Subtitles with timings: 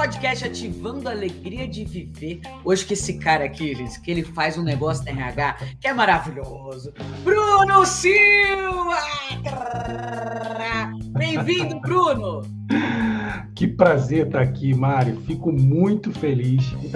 [0.00, 2.40] podcast Ativando a Alegria de Viver.
[2.64, 5.92] Hoje que esse cara aqui, gente, que ele faz um negócio na RH que é
[5.92, 6.90] maravilhoso.
[7.22, 8.96] Bruno Silva!
[11.10, 12.40] Bem-vindo, Bruno!
[13.54, 15.20] Que prazer estar aqui, Mário.
[15.26, 16.88] Fico muito feliz de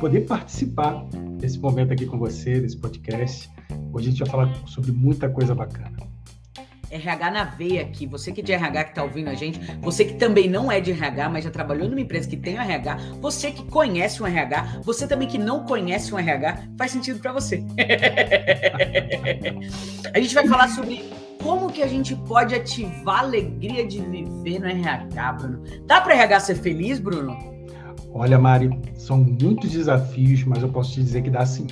[0.00, 1.04] poder participar
[1.38, 3.50] desse momento aqui com você, desse podcast.
[3.92, 6.09] Hoje a gente vai falar sobre muita coisa bacana.
[6.90, 8.06] RH na veia aqui.
[8.06, 10.80] Você que é de RH que está ouvindo a gente, você que também não é
[10.80, 14.26] de RH, mas já trabalhou numa empresa que tem um RH, você que conhece um
[14.26, 17.64] RH, você também que não conhece um RH, faz sentido para você.
[20.12, 21.04] a gente vai falar sobre
[21.42, 25.62] como que a gente pode ativar a alegria de viver no RH, Bruno.
[25.86, 27.36] Dá para RH ser feliz, Bruno?
[28.12, 31.66] Olha, Mari, são muitos desafios, mas eu posso te dizer que dá sim.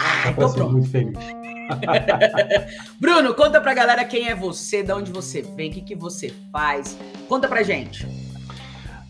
[0.00, 0.72] Ah, dá então ser pronto.
[0.72, 1.43] muito feliz.
[3.00, 6.32] Bruno, conta pra galera quem é você, de onde você vem, o que, que você
[6.52, 6.96] faz.
[7.28, 8.06] Conta pra gente.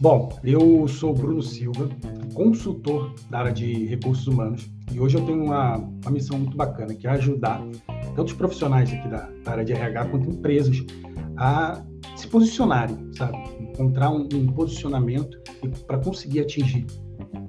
[0.00, 1.88] Bom, eu sou Bruno Silva,
[2.34, 6.92] consultor da área de recursos humanos, e hoje eu tenho uma, uma missão muito bacana,
[6.92, 7.62] que é ajudar
[8.16, 10.84] tanto os profissionais aqui da, da área de RH quanto empresas
[11.36, 11.80] a
[12.16, 13.38] se posicionarem, sabe?
[13.60, 15.38] Encontrar um, um posicionamento
[15.86, 16.86] para conseguir atingir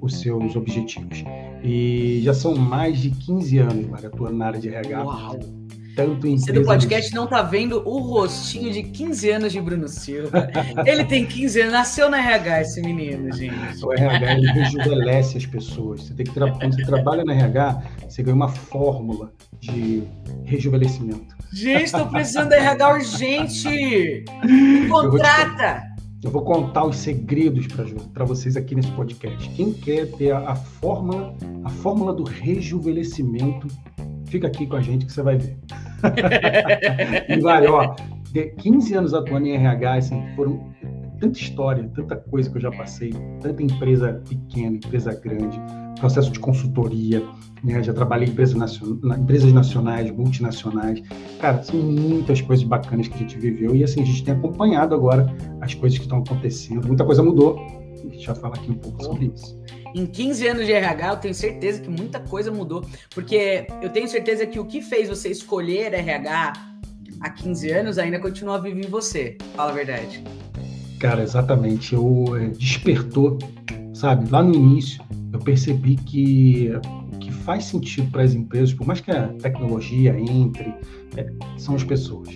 [0.00, 1.24] os seus objetivos.
[1.64, 5.02] E já são mais de 15 anos, Maria, atuando na área de RH.
[5.02, 5.64] Uau!
[5.96, 9.86] Tanto em Você do podcast não tá vendo o rostinho de 15 anos de Bruno
[9.86, 10.50] Silva.
[10.84, 13.84] Ele tem 15 anos, nasceu na RH esse menino, gente.
[13.84, 16.02] O RH ele rejuvenesce as pessoas.
[16.02, 20.02] Você tem que quando você trabalha na RH, você ganha uma fórmula de
[20.44, 21.34] rejuvenescimento.
[21.52, 24.24] Gente, estou precisando da RH urgente.
[24.44, 25.93] Me contrata.
[26.24, 27.66] Eu vou contar os segredos
[28.14, 29.46] para vocês aqui nesse podcast.
[29.50, 33.68] Quem quer ter a, a, fórmula, a fórmula do rejuvenescimento,
[34.24, 35.58] fica aqui com a gente que você vai ver.
[37.28, 37.94] e vai, ó,
[38.58, 40.72] 15 anos atuando em RH, assim, foram
[41.20, 45.60] tanta história, tanta coisa que eu já passei, tanta empresa pequena, empresa grande,
[46.04, 47.22] processo de consultoria,
[47.62, 47.82] né?
[47.82, 48.98] já trabalhei em empresas, nacion...
[49.18, 51.02] empresas nacionais, multinacionais.
[51.40, 54.94] Cara, são muitas coisas bacanas que a gente viveu e assim, a gente tem acompanhado
[54.94, 56.86] agora as coisas que estão acontecendo.
[56.86, 57.58] Muita coisa mudou.
[58.04, 59.58] A gente vai falar aqui um pouco sobre isso.
[59.94, 62.84] Em 15 anos de RH, eu tenho certeza que muita coisa mudou,
[63.14, 66.52] porque eu tenho certeza que o que fez você escolher RH
[67.18, 69.38] há 15 anos ainda continua vivo em você.
[69.56, 70.22] Fala a verdade.
[71.00, 71.94] Cara, exatamente.
[71.94, 73.38] Eu é, despertou,
[73.94, 74.28] sabe?
[74.30, 76.72] Lá no início, eu percebi que
[77.24, 80.74] que faz sentido para as empresas, por mais que a tecnologia entre,
[81.16, 82.28] é, são as pessoas.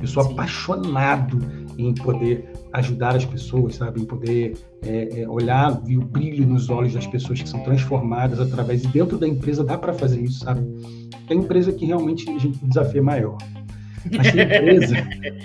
[0.00, 0.32] Eu sou Sim.
[0.32, 1.38] apaixonado
[1.76, 4.00] em poder ajudar as pessoas, sabe?
[4.00, 8.38] Em poder é, é, olhar e o brilho nos olhos das pessoas que são transformadas
[8.38, 8.84] através.
[8.84, 10.60] E dentro da empresa dá para fazer isso, sabe?
[11.26, 13.38] Tem empresa que realmente a gente, o desafio é maior.
[14.10, 14.96] Mas tem empresa.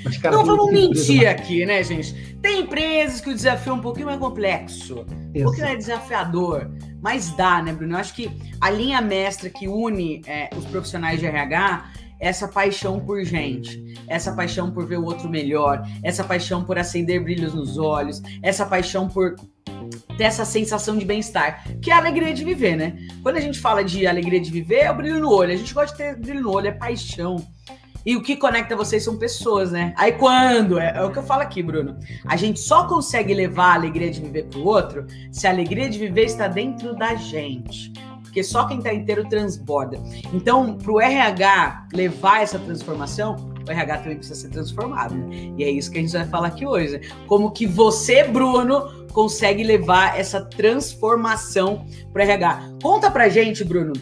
[0.03, 2.37] Mas, cara, não vamos mentir aqui, né, gente?
[2.41, 5.05] Tem empresas que o desafio é um pouquinho mais complexo,
[5.35, 6.71] um pouquinho mais desafiador,
[7.01, 7.93] mas dá, né, Bruno?
[7.95, 12.47] Eu acho que a linha mestra que une é, os profissionais de RH é essa
[12.47, 17.53] paixão por gente, essa paixão por ver o outro melhor, essa paixão por acender brilhos
[17.53, 19.35] nos olhos, essa paixão por
[20.17, 22.97] ter essa sensação de bem-estar, que é a alegria de viver, né?
[23.21, 25.51] Quando a gente fala de alegria de viver, é o brilho no olho.
[25.51, 27.45] A gente gosta de ter brilho no olho, é paixão.
[28.05, 29.93] E o que conecta vocês são pessoas, né?
[29.97, 33.71] Aí quando, é, é, o que eu falo aqui, Bruno, a gente só consegue levar
[33.71, 37.93] a alegria de viver pro outro se a alegria de viver está dentro da gente.
[38.21, 40.01] Porque só quem tá inteiro transborda.
[40.33, 43.35] Então, pro RH levar essa transformação,
[43.67, 45.13] o RH também precisa ser transformado.
[45.13, 45.53] Né?
[45.55, 46.97] E é isso que a gente vai falar aqui hoje.
[46.97, 47.07] Né?
[47.27, 52.77] Como que você, Bruno, consegue levar essa transformação pro RH.
[52.81, 53.93] Conta pra gente, Bruno,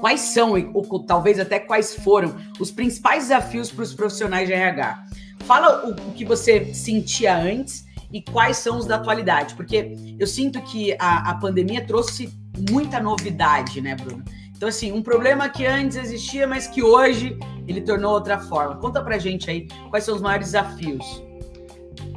[0.00, 5.04] quais são, ou talvez até quais foram, os principais desafios para os profissionais de RH.
[5.40, 10.26] Fala o, o, que você sentia antes e quais são os da atualidade, porque eu
[10.26, 12.32] sinto que a, a pandemia trouxe
[12.70, 14.24] muita novidade, né, Bruno?
[14.56, 18.76] Então, assim, um problema que antes existia, mas que hoje ele tornou outra forma.
[18.76, 21.22] Conta pra gente aí quais são os maiores desafios.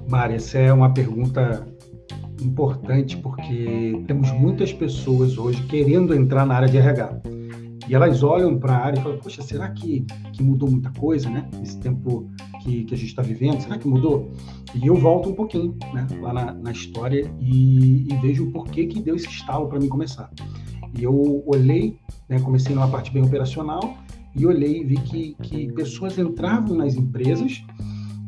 [0.09, 1.65] Mari, essa é uma pergunta
[2.43, 7.21] importante porque temos muitas pessoas hoje querendo entrar na área de RH.
[7.87, 11.29] E elas olham para a área e falam, poxa, será que, que mudou muita coisa,
[11.29, 11.49] né?
[11.61, 12.29] Esse tempo
[12.61, 14.31] que, que a gente está vivendo, será que mudou?
[14.73, 18.87] E eu volto um pouquinho né, lá na, na história e, e, vejo o porquê
[18.87, 20.31] que deu esse estalo para mim começar.
[20.97, 21.97] E eu olhei,
[22.29, 23.97] né, comecei numa parte bem operacional,
[24.35, 27.63] e olhei e vi que, que pessoas entravam nas empresas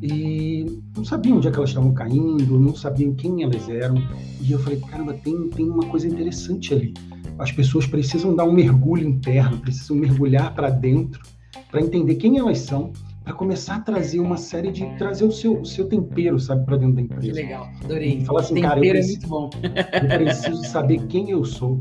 [0.05, 3.95] e não sabiam onde é que elas estavam caindo, não sabiam quem elas eram.
[4.41, 6.93] E eu falei, caramba, tem, tem uma coisa interessante ali
[7.37, 11.21] as pessoas precisam dar um mergulho interno, precisam mergulhar para dentro
[11.69, 12.93] para entender quem elas são,
[13.23, 16.77] para começar a trazer uma série de trazer o seu, o seu tempero, sabe, para
[16.77, 17.27] dentro da empresa.
[17.27, 18.19] Que legal, adorei.
[18.19, 19.49] E falar assim, tempero cara, eu preciso, é muito bom.
[20.13, 21.77] eu preciso saber quem eu sou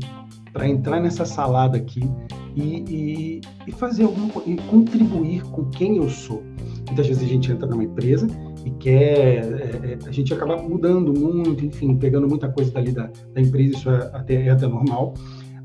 [0.51, 2.01] para entrar nessa salada aqui
[2.55, 6.43] e, e, e fazer alguma e contribuir com quem eu sou.
[6.87, 8.27] Muitas vezes a gente entra numa empresa
[8.63, 13.09] e quer, é, é, a gente acaba mudando muito, enfim, pegando muita coisa dali da,
[13.33, 15.13] da empresa, isso é até, é até normal,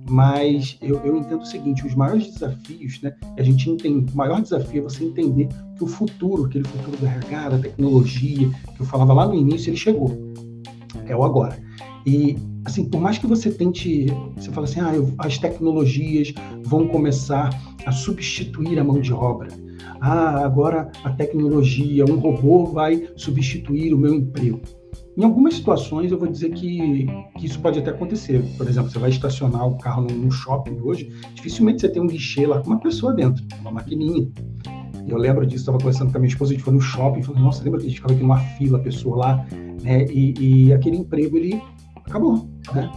[0.09, 3.15] mas eu, eu, entendo o seguinte: os maiores desafios, né?
[3.39, 7.07] A gente entende, o maior desafio é você entender que o futuro, aquele futuro do
[7.07, 10.11] RH, da tecnologia, que eu falava lá no início, ele chegou.
[11.07, 11.57] É o agora.
[12.07, 14.07] E, assim, por mais que você tente,
[14.37, 16.33] você fala assim, ah, eu, as tecnologias
[16.65, 17.51] vão começar
[17.87, 19.49] a substituir a mão de obra.
[20.01, 24.61] Ah, agora a tecnologia, um robô vai substituir o meu emprego.
[25.17, 27.07] Em algumas situações, eu vou dizer que,
[27.37, 28.43] que, isso pode até acontecer.
[28.57, 32.47] Por exemplo, você vai estacionar o carro no, shopping hoje, dificilmente você tem um guichê
[32.47, 34.31] lá com uma pessoa dentro, uma maquininha.
[35.07, 37.43] Eu lembro disso, estava conversando com a minha esposa, a gente foi no shopping, falou,
[37.43, 39.47] nossa, lembra que a gente ficava aqui numa fila, a pessoa lá,
[39.83, 40.07] né?
[40.07, 40.35] E,
[40.67, 41.61] e aquele emprego, ele
[42.07, 42.91] acabou, né?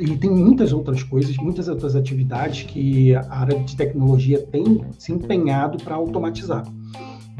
[0.00, 5.12] E tem muitas outras coisas, muitas outras atividades que a área de tecnologia tem se
[5.12, 6.64] empenhado para automatizar.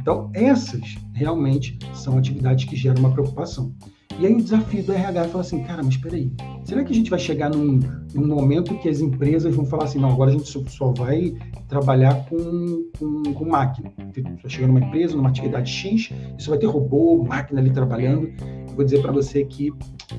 [0.00, 3.72] Então, essas realmente são atividades que geram uma preocupação.
[4.18, 6.32] E aí o desafio do RH é falar assim, cara, mas espera aí,
[6.64, 7.78] será que a gente vai chegar num,
[8.12, 11.36] num, momento que as empresas vão falar assim, não, agora a gente só, só vai
[11.68, 13.92] trabalhar com, com, com máquina.
[14.12, 18.28] Você vai chegar numa empresa, numa atividade X, isso vai ter robô, máquina ali trabalhando.
[18.68, 19.70] Eu vou dizer para você que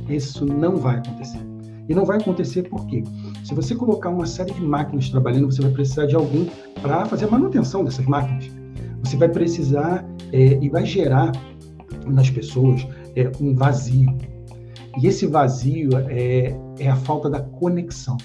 [0.08, 1.59] isso não vai acontecer.
[1.90, 3.04] E não vai acontecer por quê?
[3.44, 6.48] Se você colocar uma série de máquinas trabalhando, você vai precisar de alguém
[6.84, 8.48] para fazer a manutenção dessas máquinas.
[9.04, 11.32] Você vai precisar é, e vai gerar
[12.06, 14.16] nas pessoas é, um vazio.
[15.02, 18.18] E esse vazio é, é a falta da conexão.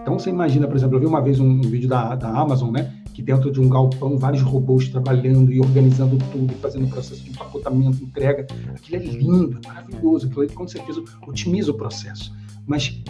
[0.00, 2.70] Então você imagina, por exemplo, eu vi uma vez um, um vídeo da, da Amazon,
[2.70, 2.90] né?
[3.14, 7.30] Que dentro de um galpão, vários robôs trabalhando e organizando tudo, fazendo o processo de
[7.30, 8.44] empacotamento, entrega.
[8.74, 12.34] Aquilo é lindo, é maravilhoso, aquilo com certeza otimiza o processo.
[12.66, 13.00] Mas